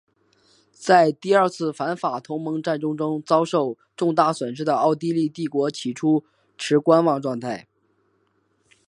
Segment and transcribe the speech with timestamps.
[0.73, 6.23] 在第二次反法同盟战争中遭受重大损失的奥地利帝国起初
[6.57, 7.67] 持观望态度。